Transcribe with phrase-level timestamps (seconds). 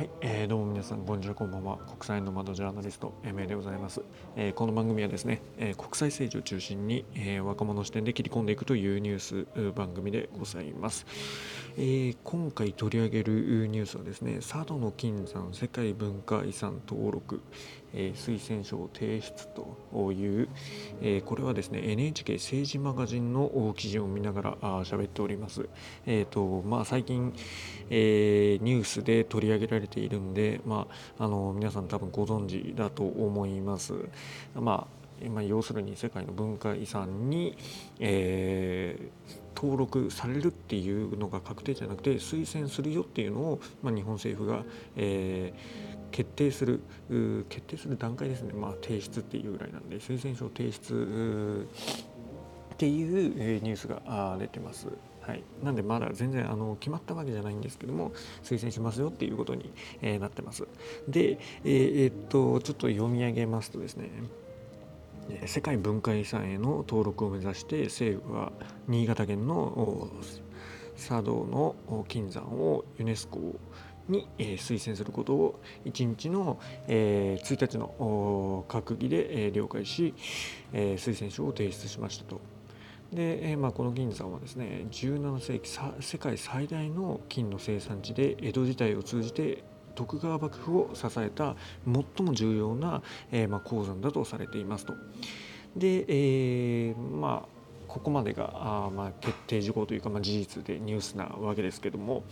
[0.00, 1.76] はい、えー、どうも皆さんこんにちはこんばんは。
[1.76, 4.00] 国際の窓ジャーナリスト MA でございます、
[4.34, 11.04] えー、この番組はですね、えー、国際政治を中心に、えー、若者視点で切り込んでいくというニュース番組でございます、
[11.76, 17.42] えー、今回取り上げるニュースはですね佐渡の金山世界文化遺産登録、
[17.94, 20.48] えー、推薦書を提出という、
[21.00, 25.68] えー、これはですね NHK 政治マガジンの記事を見ながら喋っております。
[26.06, 27.32] えーとまあ、最近、
[27.90, 30.86] えー、ニュースで取り上げられているんで、ま
[31.18, 33.94] あ、あの皆さん多分ご存知だと思います。
[34.54, 37.56] まあま、要するに世界の文化遺産に、
[37.98, 44.64] えー、登録されるっていうのが確定じゃなくて推薦するよっていうのを、まあ、日本政府が、
[44.96, 46.80] えー決定する
[47.48, 51.68] 決定する段階ですね、まあ、提出っていうぐらいなんで推薦書提出
[52.74, 54.88] っていうニュースが出てます。
[55.20, 59.70] はい、なんでまだ全然あの決まったわけじゃないんですけども推薦しますよっていうことに、
[60.00, 60.66] えー、なってます。
[61.08, 64.10] で、えー、え、っとちょっと読み上げますとですね
[65.46, 68.50] 世界文化遺産への登録を目指して政府は
[68.88, 70.10] 新潟県の
[70.96, 71.46] 佐渡
[71.88, 73.54] の金山をユネスコ
[74.08, 80.14] に、えー、推薦することを1日の、えー、1日の閣議で、え、了解し、
[80.72, 82.40] え、推薦書を提出しましたと。
[83.12, 85.68] で、えまあ、この銀山はですね17世紀
[86.00, 89.64] 世界最大の金の生産地で江戸時代を通じて
[89.96, 94.94] 徳川幕府を支えた最も重要な、えーまあ、鉱山だとされていますと。
[95.76, 97.59] で、えー、まあ
[97.92, 102.22] ここまでがあまあ決定事項というか、まあ、事実でニュースなわけですけども、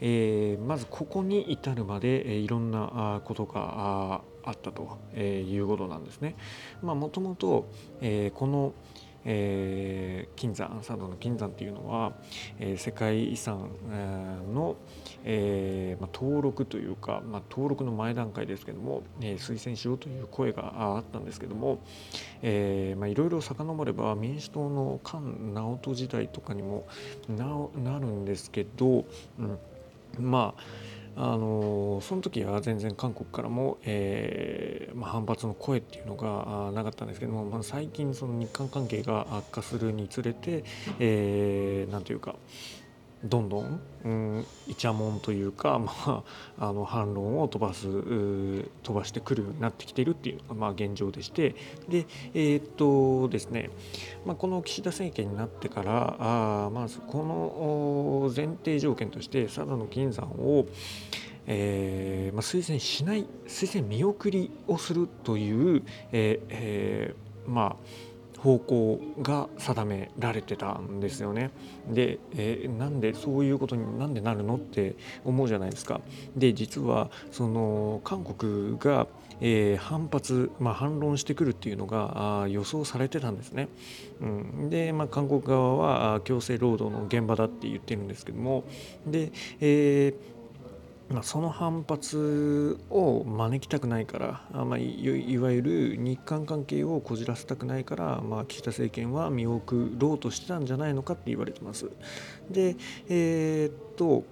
[0.00, 6.36] えー、まずここに至るまで、え、いろんなことがあったということなんですね。
[6.82, 7.66] まあもともと
[8.34, 8.74] この
[9.28, 12.12] えー、金山佐渡の金山っていうのは、
[12.60, 13.70] えー、世界遺産、
[14.54, 14.76] の、
[15.24, 21.80] えーまあ、登録というか、まあ、登録の前段階ですけども、えー、推薦しようという声があったんですけども、
[22.42, 26.86] えーまあ、いろいろ遡れば民主党の菅直人時代とかにも
[27.28, 27.46] な
[27.82, 29.04] なるんですけど、
[29.38, 29.58] うん、
[30.18, 30.62] まあ
[31.18, 40.62] あのその時は全然韓国からも、えーまあ、反発の声っていうのがなかったんですけども、まあ、最近その日韓関係が悪化するにつれて、
[40.98, 42.36] えー、なんというか
[43.24, 46.22] どんどん、うん、イチャモンというか、まあ、
[46.58, 47.86] あの反論を飛ばす
[48.82, 51.54] 飛ばしてくるようになってきているっていうのが、まあ、現状でして
[51.88, 53.70] でえー、っとですね、
[54.24, 60.66] まあ、この岸田政権になってからあまずこの前提条件として佐渡の金山を
[61.48, 68.05] えーまあ、推薦しない推薦見送りをするという、えーえー、まあ
[68.46, 71.50] 方向が定められてたんですよね。
[71.88, 76.00] で、えー、なんでそういうことになんでなるのって思うじゃないですか。
[76.36, 79.08] で実はその韓国が、
[79.40, 83.66] えー、反発、まあ、反論してくるっていうのが予想されてたんですね。
[84.20, 88.62] うん、で、まあ、韓国側は強制労働の現場だって言ってるんですけども
[89.08, 90.35] で、えー
[91.08, 101.88] まあ、その反発を招きたくないから、まあ、いわゆる日韓関係をこじらせたくないから、まあ、岸田政権は見送ろうとしてたんじゃないのかって言われてます。
[102.50, 102.76] で、
[103.08, 104.24] えー、っと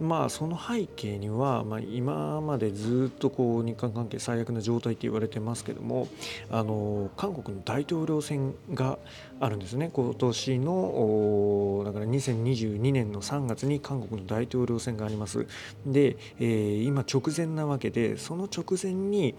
[0.00, 6.08] まあその背景には、まあ、今までずっとこう日韓関係最悪な状態って言われてますけども
[6.50, 8.98] あの韓国の大統領選が
[9.40, 15.46] あるんですね今年のだから2022年の3月に韓国の大統領選があります
[15.86, 19.34] で、えー、今直前なわけでその直前に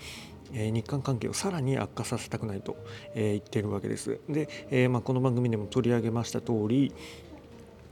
[0.52, 2.78] 日韓関係をさらに悪化させたくないと
[3.16, 4.20] 言っているわけです。
[4.28, 6.92] で、えまあ、この番組でも取り上げました通り、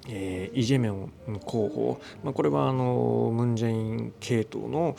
[0.07, 4.95] えー、イ・ジェミョン候補、まあ、これはあのムン・ジェイン系統の、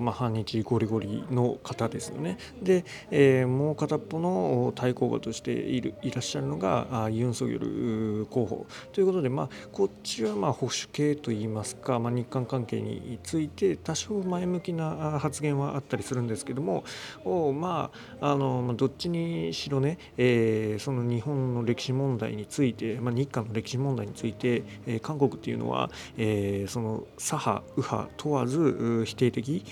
[0.00, 2.38] まあ、反日ゴリゴリの方ですよね。
[2.62, 16.84] で、えー、もう片っぽの対抗馬としているいらっしゃるのがユン・ソギョル候補ということで、まあ、こっちはまあ保守系といいますか、まあ、日韓関係について多少前向きな発言はあったりするんですけども
[17.24, 17.90] おま
[18.20, 29.64] ああのどっちにしろね、えー、その日本の歴史問題について、まあ、日韓の歴史問題についてて、え韓国っていうのは、えその左派右派問わず否定的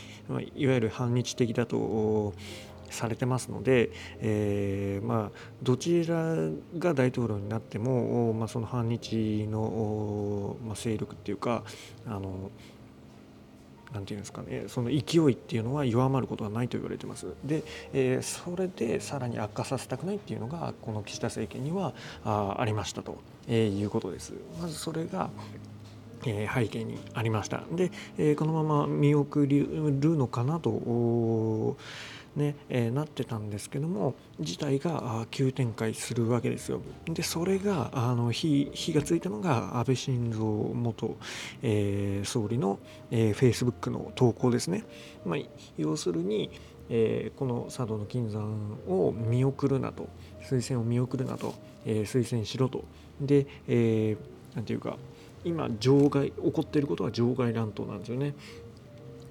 [0.56, 2.34] いわゆる反日的だと
[2.94, 3.90] されてますので、
[4.20, 6.36] えー、まあ、どちら
[6.78, 11.64] が大統領になっても、まあ、その反日の、まあ、勢力っていうか
[12.06, 12.50] あの
[13.92, 17.26] なんていうんですかねその勢いっていうのは弱まることはないと言われてます。
[17.44, 17.62] で、
[17.92, 21.94] えー、それでさらに悪化させたくないっていうのがこの岸田政権には
[22.24, 23.18] あありましたと、
[23.48, 24.34] えー、いうことです。
[24.60, 25.30] まずそれが
[26.26, 31.76] え背景にありましたで、えこのまま見送るのかなと
[32.36, 36.80] ねえ、なってたんですけども事態が急展開するわけですよ。
[37.06, 41.16] でそれがあの火火がついたのが安倍晋三元、
[41.62, 42.80] えー、総理の、
[43.12, 44.84] えー、Facebook の投稿ですね。
[45.24, 45.38] まあ、
[45.78, 46.50] 要するに、
[46.90, 50.08] えー、この佐渡の金山を見送るなと
[50.42, 51.54] 推薦を見送るなと、
[51.86, 52.84] えー、推薦しろと
[53.20, 54.96] で、えー、ていうか
[55.44, 58.34] 今場外起こっていることは場外乱闘なんですよね。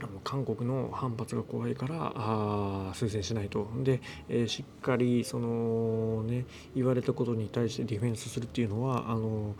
[0.02, 6.46] あの韓国の反発が怖いからあ推薦しないとで、えー、しっかりそのね
[6.76, 9.56] 言われたことに対してディフェンスするっていうのはあの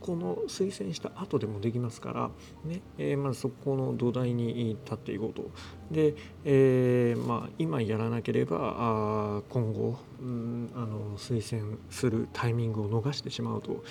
[0.00, 2.30] この推薦した後でもできますから、
[2.64, 5.50] ねえー、まずそこの土台に立っていこうと。
[5.90, 6.14] で、
[6.44, 13.82] えー、まあ、今やらなければあ今後、うん、あの推薦するタイミングを逃してしまうと、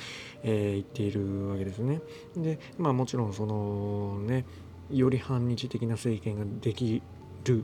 [0.44, 2.02] えー、言っているわけですね。
[2.36, 4.46] で、まあ、もちろんそのね
[4.92, 7.02] より反日的な政権ができ
[7.46, 7.64] る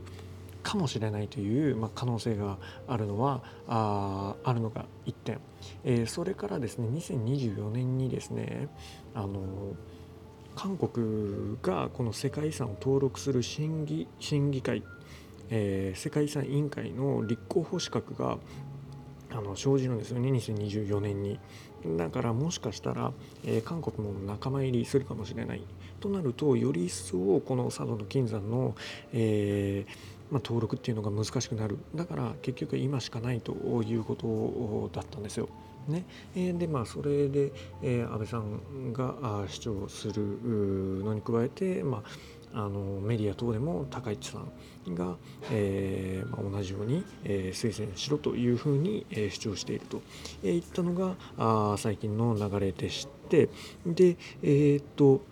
[0.64, 2.58] かもしれないという、まあ、可能性が
[2.88, 5.38] あるのはああるのが1点、
[5.84, 8.68] えー、それからですね2024年にですね
[9.14, 9.40] あの
[10.56, 14.82] 韓国がこの世界遺産を登録する審議審議会、
[15.50, 18.38] えー、世界遺産委員会の立候補資格が
[19.30, 21.38] あの生じるんですよね2024年に。
[21.98, 23.12] だからもしかしたら、
[23.44, 25.62] えー、韓国も仲間入りするかもしれない。
[26.00, 28.74] となるとより一層この佐渡の金山の、
[29.12, 31.78] えーまあ、登録っていうのが難しくなる。
[31.94, 35.48] だから結局今しかないということだったんですよ。
[35.88, 36.04] ね。
[36.34, 40.22] えー、でまあそれで、えー、安倍さんが主張する
[41.04, 42.02] のに加えて、ま
[42.52, 45.16] あ、あのメディア等でも高市さんが、
[45.50, 50.02] えーまあ、同じように、えー、推薦しろというふうに、えー、主張していると、
[50.44, 53.48] えー、いったのがあ最近の流れでして
[53.84, 55.22] でえー、っと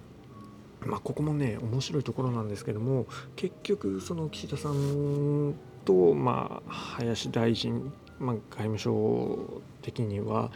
[0.86, 3.06] まあ、ここもね面白いところなんですけども
[3.36, 10.50] 結局その岸田さんと、まあ、林大臣、まあ、外務省的には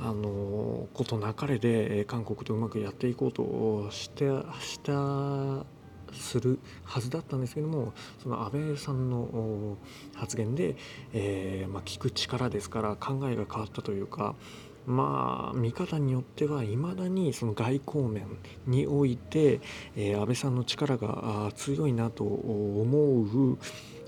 [0.00, 4.26] あのことなかれで韓国とうまくやっていこうとして
[4.60, 5.64] した
[6.12, 7.92] するはずだったんですけども
[8.22, 9.76] その安倍さんの
[10.14, 10.76] 発言で、
[11.12, 14.34] えーまあ、聞く力ですから考えが変わったというか
[14.86, 18.26] まあ見方によってはいまだにその外交面
[18.66, 19.60] において、
[19.96, 23.58] えー、安倍さんの力が強いなと思う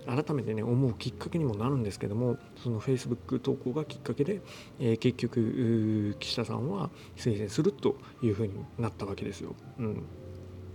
[0.07, 4.41] 改めてね思うきっかけにもなるんですけどもそのフェイスブック投稿がきっかけで、
[4.79, 9.55] えー、結局岸田さんは推薦するというふうになったわけですよ。
[9.79, 10.03] うん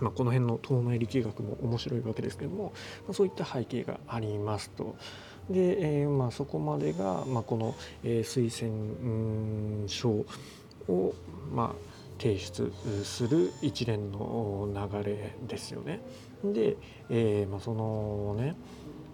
[0.01, 2.73] まあ、この辺の党内力学も面白いわけですけども、
[3.05, 4.95] まあ、そういった背景がありますと。
[5.51, 10.25] で、えー、まあ、そこまでが、まあ、この、えー、推薦書
[10.91, 11.13] を、
[11.53, 12.71] まあ、提出
[13.03, 15.99] する一連の流れですよね。
[16.43, 16.77] で、
[17.09, 18.55] えーまあ、そのね、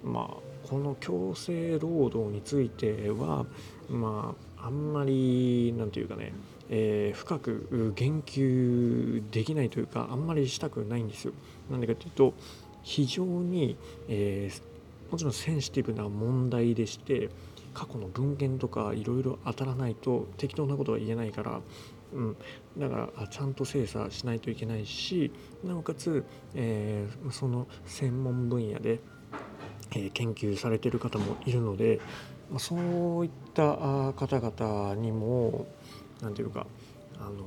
[0.03, 3.45] まあ、この強制労働については、
[3.89, 6.33] まあ、あんまりなんていうかね
[6.69, 11.33] えー、深く言及できないというかあんまりしたくないんですよ。
[11.71, 12.33] なんでかというと
[12.83, 13.77] 非常に、
[14.09, 14.61] えー、
[15.11, 17.29] もちろんセンシティブな問題でして
[17.73, 21.61] 過去の文献とかいろいろ当たらないと適当なことは言えないから、
[22.13, 22.37] うん、
[22.77, 25.31] だからちゃんと精査しないといけないし
[25.63, 26.25] なおかつ、
[26.55, 28.99] えー、その専門分野で、
[29.95, 31.99] え、研究されてる方もいるので、
[32.51, 35.67] ま、そういった方々にも
[36.21, 36.65] 何て言うか
[37.19, 37.45] あの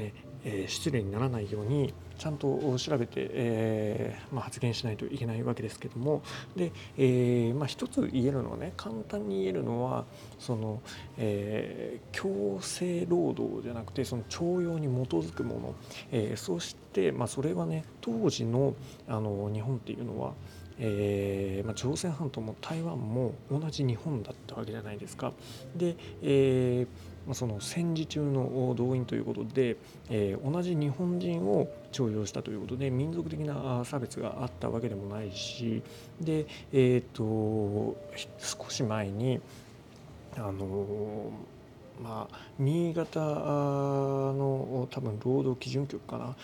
[0.00, 6.22] ねえ、失礼にならないようにちゃんと調べて、えー、まあ、発言しないといけないわけですけども。
[6.54, 10.04] で、えー、まあ、一つ言えるのはね簡単に言えるのは
[10.38, 10.80] その、
[11.18, 15.74] え強制労働じゃなくてその徴用に基づくもの、
[16.12, 18.74] えそして、まあ、それはね当時の
[19.08, 20.34] あの日本っていうのは
[20.78, 25.32] えーまあ、朝鮮半島も台湾も同じ日本だったわけじゃないですか。
[25.76, 29.76] で、えーまあ、その戦時中の動員ということで、
[30.10, 35.82] えー、同じ日本人を徴用したということで民族的な差別があったわけでもないし
[36.20, 37.96] で、えーと、
[38.38, 39.40] 少し前に
[40.36, 41.30] あの
[42.02, 46.36] まあ、新潟の多分労働基準局かな？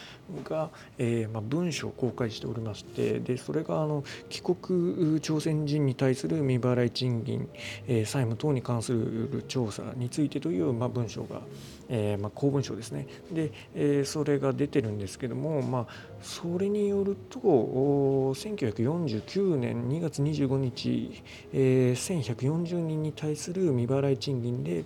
[0.45, 7.49] が、えーまあ、文書を公開しておりましてでそれがあの帰国朝鮮人に対する未払い賃金、
[7.87, 11.41] えー、債務等に関する調査についてという、まあ、文書が、
[11.89, 15.87] えー、まあ、公文書ですねで、えー、それが出てるんですけども、まあ、
[16.23, 24.85] それによると1949年2月25日、えー、1140人に対する未払い賃金で、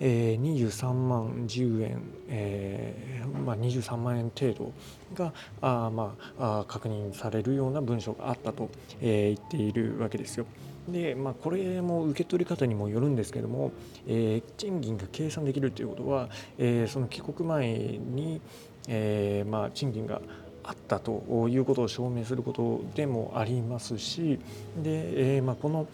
[0.00, 4.72] えー、23万10円、えーまあ、23万円程度
[5.14, 8.70] があ、まあ、あ確認されるような文書があったと、
[9.00, 10.46] えー、言っているわけですよ。
[10.90, 13.72] で、まあ、これも受け取り方にもよるんですけども、
[14.06, 16.28] えー、賃金が計算できるということは、
[16.58, 17.68] えー、その帰国前
[17.98, 18.40] に、
[18.88, 20.20] えーまあ、賃金が
[20.62, 24.38] あったということを証明することでもありますし
[24.82, 25.86] で、えーまあ、この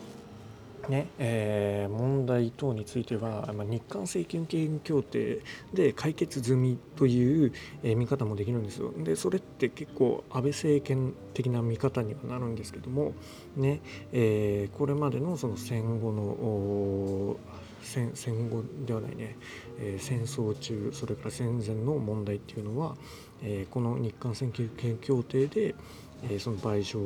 [0.88, 5.40] ねえー、問題等については、日韓請求権協定
[5.74, 7.52] で解決済みという、
[7.82, 8.92] 見方もできるんですよ。
[8.96, 13.12] でそれって結構安倍政権的な見方にはなるんですけども、
[13.56, 13.80] ね
[14.12, 17.36] えー、これまでのその戦後の
[17.82, 19.36] 戦戦後ではないね、
[19.78, 22.96] えー、戦争中それから戦前の問題っていうのは、
[23.42, 25.74] えー、この日韓請求権協定で、
[26.22, 26.98] えその賠償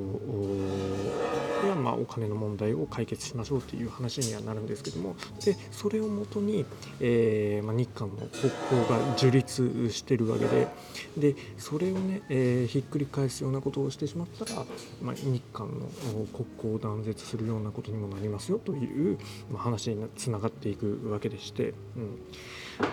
[1.67, 6.64] や、まあ、お金の問題を解決しましょうという話にはなるんですけどもでそれをもとに、
[7.00, 10.69] えー、まあ、日韓の国交が樹立してるわけで
[11.17, 14.64] でそれをね、えー、ひっくり返すようなことをしてしまったら、
[15.02, 15.87] まあ、日韓の
[16.33, 19.19] 国交を断絶するようなことにもなりますよという、
[19.52, 21.75] ま話につながっていくわけでして。
[21.97, 22.19] うん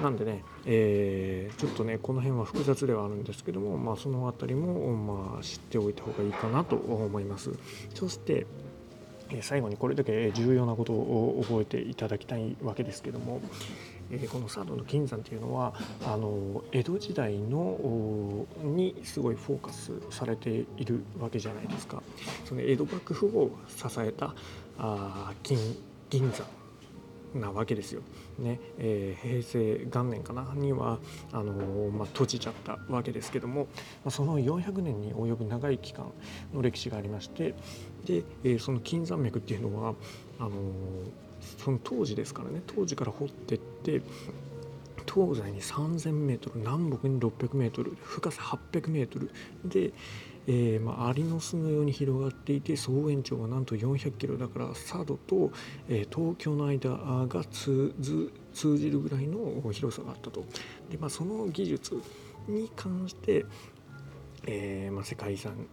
[0.01, 7.51] なんでね、えー、ちょっとねこの辺は複雑ではあるんですけども、まあ、その辺りも、まあ、知っておいた方がいいかなと思います
[7.94, 8.46] そして
[9.41, 13.41] 最後にこれだけ重要なことを覚えていただきたいわけですけども、
[14.10, 15.74] えこの佐渡の金山っていうのは
[16.06, 22.01] あの江戸時代のにすごいフォーカスされているわけじゃないですか。
[22.46, 24.34] その江戸幕府を支えた
[24.77, 25.58] あ金
[26.10, 26.46] 銀山
[27.34, 28.01] なわけですよ。
[28.39, 30.53] ねえー、平成元年かな？
[30.55, 31.00] には
[31.31, 33.67] あのー、まあ、閉じちゃったわけですけども、
[34.10, 36.12] その400年に及ぶ長い期間
[36.53, 37.53] の歴史がありまして
[38.05, 39.93] で、えー、その金山脈っていうのは
[40.39, 40.51] あの
[41.57, 44.01] その当時ですからね当時から掘ってって
[45.12, 48.41] 東西に 3000m 南北に 600m 深さ
[48.72, 49.29] 800m
[49.65, 49.93] で、
[50.48, 55.51] えー、まあ、アリの巣のように広がっていて総延長がなんと400キロだから佐渡と、
[55.89, 56.89] えー、東京の間
[57.27, 60.46] が通じるぐらいの広さがあったと。
[60.89, 62.01] で、まあ、その技術
[62.48, 63.46] に関して、
[64.46, 65.68] えー、まあ、世界遺産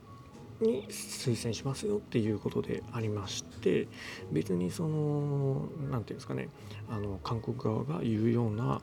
[0.60, 3.88] に推薦しますよっていうことでありまして
[4.32, 6.48] 別にその何て言うんですかね
[6.88, 8.80] あの韓国側が言うような、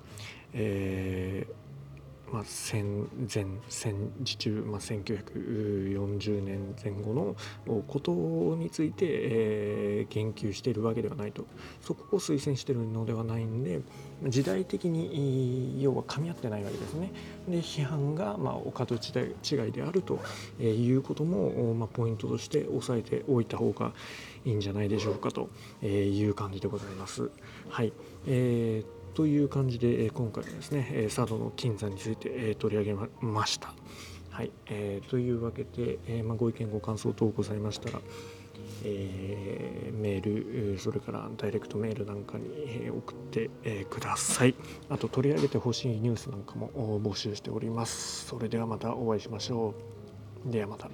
[0.53, 1.60] えー
[2.31, 7.35] まあ、戦前戦時中、まあ、1940年前後の
[7.87, 8.11] こと
[8.55, 11.45] について、えー、言及しているわけではないと
[11.81, 13.81] そこを推薦しているのではないんで
[14.27, 17.11] 時代的に要は噛み合ってないわけですね。
[17.47, 20.19] で批判が、まあ、お門違いであると
[20.61, 23.93] いうことも、まあ、ポイントとして押さえておいた方が
[24.45, 25.49] いいんじゃないでしょうかと
[25.85, 27.29] いう感じでございます。
[27.69, 27.93] はい、
[28.27, 33.73] えーという感じで、え今回はですね、え佐渡の金山について、え取り上げました。
[34.29, 37.99] はい、えー、というわけで、え、ま、ご意見ご感想等ございましたら、
[38.85, 44.55] えー、メールそれからダイレクトメールなんかに、え送って、えください。
[44.89, 48.27] あと取り上げてほしいニュースなんかも募集しております。
[48.27, 49.73] それではまたお会いしましょ
[50.47, 50.51] う。
[50.51, 50.89] ではまた。